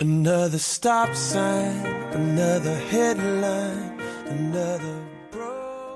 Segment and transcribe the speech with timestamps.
[0.00, 5.02] Another stop sign, another headline, another.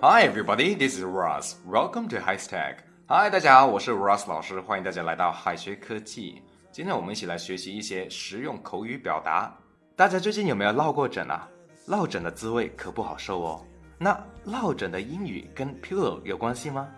[0.01, 1.57] Hi everybody, this is Ross.
[1.67, 2.79] Welcome to High Stack.
[3.09, 6.43] Hi，大家好，我是 Ross 老师，欢迎大家来到海学科技。
[6.73, 9.55] 今天我们一起来学习一些实用口语表达。
[9.95, 11.47] 大家最近有没有落过枕啊？
[11.87, 13.67] 落枕的滋味可不好受哦。
[13.99, 16.89] 那落枕的英语跟 pillow 有关系吗？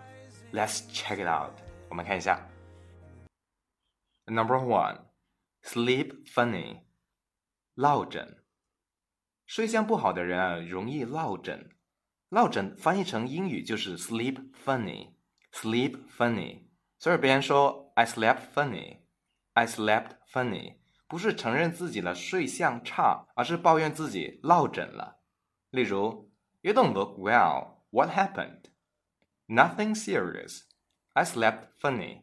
[0.53, 1.59] Let's check it out。
[1.89, 2.39] 我们看一下。
[4.25, 4.99] Number one,
[5.65, 6.77] sleep funny.
[7.78, 8.42] 落枕，
[9.46, 11.70] 睡相不好的人啊，容易落枕。
[12.28, 16.64] 落枕翻译成英语就是 sleep funny，sleep funny。
[16.98, 25.20] 所以别人说 I slept funny，I slept funny，不是承认自己的睡相差，而是抱怨自己落枕了。
[25.70, 27.76] 例如，You don't look well.
[27.90, 28.62] What happened?
[29.46, 30.62] Nothing serious.
[31.12, 32.22] I slept funny.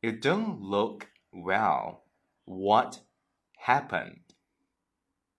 [0.00, 2.02] You don't look well.
[2.44, 2.98] What
[3.66, 4.23] happened?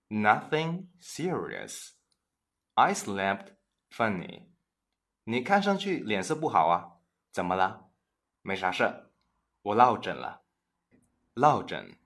[0.08, 1.90] Nothing serious.
[2.74, 3.54] I slept
[3.90, 4.48] funny.
[5.24, 7.00] 你看上去脸色不好啊，
[7.32, 7.90] 怎么了？
[8.42, 9.10] 没啥事，
[9.62, 10.42] 我落枕了。
[11.34, 11.96] 落枕，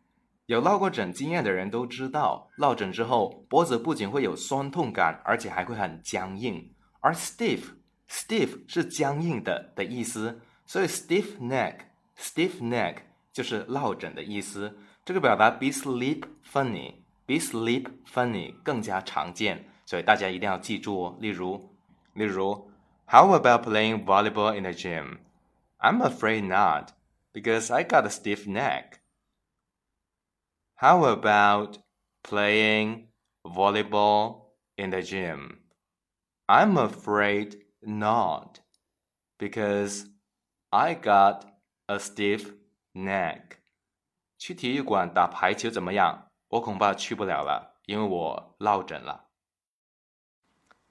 [0.47, 6.75] 有落过枕经验的人都知道，落枕之后脖子不仅会有酸痛感，而且还会很僵硬。
[7.01, 14.79] 而 stiff，stiff 是僵硬的的意思，所以 stiff neck，stiff neck 就是落枕的意思。
[15.05, 17.00] 这个表达比 sleep funny。
[17.30, 21.18] 比 sleep funny 更加常见，所以大家一定要记住哦。
[21.20, 21.76] 例如，
[22.14, 22.72] 例如，
[23.08, 25.20] How about playing volleyball in the gym?
[25.78, 26.90] I'm afraid not,
[27.34, 29.00] because I got a stiff neck.
[30.76, 31.78] How about
[32.24, 33.08] playing
[33.44, 35.60] volleyball in the gym?
[36.48, 38.60] I'm afraid not,
[39.38, 40.08] because
[40.72, 41.44] I got
[41.88, 42.54] a stiff
[42.94, 43.60] neck.
[44.38, 46.29] 去体育馆打排球怎么样？
[46.51, 49.25] 我恐怕去不了了，因为我落枕了。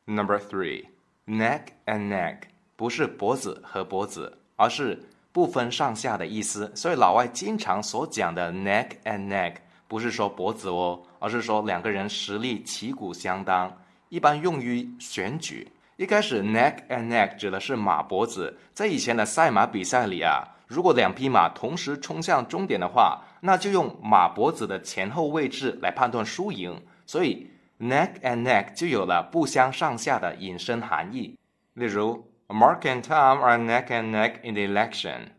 [0.06, 0.88] Number three,
[1.28, 2.40] neck and neck
[2.76, 6.76] 不是脖子和脖子，而是不分上下的意思。
[6.76, 9.58] 所以老外经常所讲的 neck and neck
[9.88, 13.72] 不是说脖子哦，而是说两个人实力旗鼓相当，
[14.08, 15.72] 一般用于选举。
[15.98, 20.56] 一开始 neck and neck 指的是马脖子，在以前的赛马比赛里啊。
[20.70, 27.50] 如果两匹马同时冲向终点的话，那就用马脖子的前后位置来判断输赢，所以
[27.80, 31.40] neck and neck 就有了不相上下的引申含义。
[31.74, 35.30] 例如，Mark and Tom are neck and neck in the election.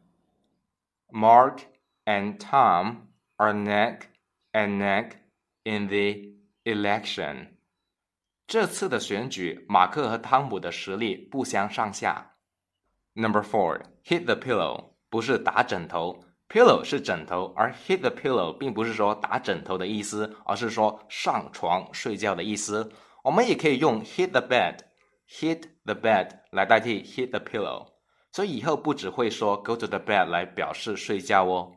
[1.13, 1.61] Mark
[2.05, 2.97] and Tom
[3.37, 4.01] are neck
[4.53, 5.13] and neck
[5.63, 6.33] in the
[6.65, 7.51] election.
[8.49, 12.33] 这次的选举，马克和汤姆的实力不相上下。
[13.15, 14.87] Number four, hit the pillow.
[15.10, 16.20] 不是打枕头，
[16.50, 22.92] pillow 是枕头，而 hit the pillow 并不是说打枕头的意思，而是说上床睡觉的意思。
[23.24, 27.88] 我们也可以用 hit the bed，hit the bed 来代替 hit the pillow，
[28.32, 31.74] 所以以后不只会说 go to the bed 来表示睡觉哦。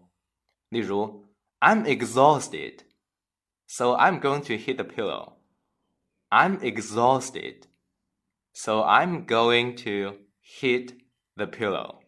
[0.69, 1.25] 例如，
[1.61, 10.99] I'm exhausted，so I'm going to hit the pillow。I'm exhausted，so I'm going to hit
[11.37, 12.01] the pillow。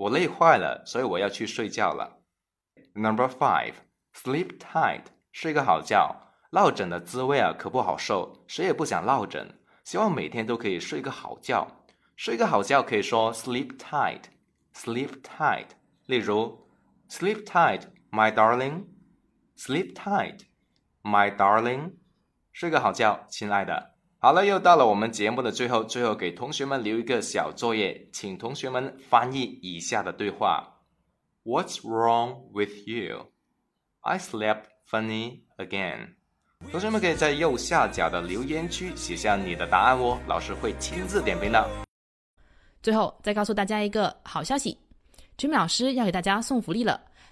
[0.00, 2.22] 我累坏了，所以我要去睡觉了。
[2.94, 3.74] Number five,
[4.14, 6.16] sleep tight，睡个好觉。
[6.48, 9.60] 落枕的滋味啊，可不好受，谁也不想落枕。
[9.84, 11.84] 希望每天都可以睡个好觉。
[12.16, 15.66] 睡个好觉可以说 sleep tight，sleep tight。
[16.06, 16.66] 例如
[17.10, 18.86] ，sleep tight, my darling。
[19.58, 20.46] sleep tight,
[21.02, 21.92] my darling。
[22.54, 23.96] 睡个好觉，亲爱的。
[24.22, 30.82] 好了，又到了我们节目的最后，最后给同学们留一个小作业，请同学们翻译以下的对话
[31.42, 33.32] ：What's wrong with you?
[34.00, 36.16] I slept funny again.
[36.70, 41.66] 同学们可以在右下角的留言区写下你的答案哦，老师会亲自点评的。
[42.82, 44.76] 最后再告诉大家一个好消息
[45.38, 47.00] ，Jimmy 老师要给大家送福利了。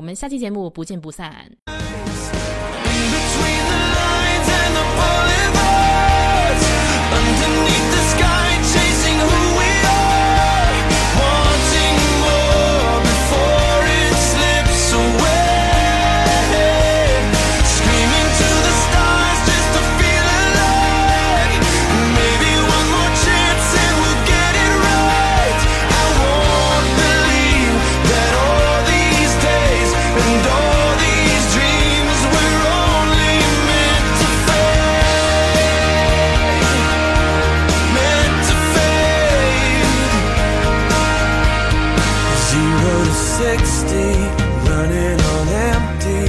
[0.00, 1.30] 我们下期节目不见不散。
[43.40, 43.96] 60,
[44.68, 46.26] running on empty.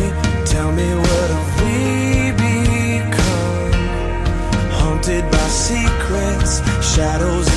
[0.49, 3.73] Tell me what have we become?
[4.79, 6.61] Haunted by secrets,
[6.95, 7.50] shadows.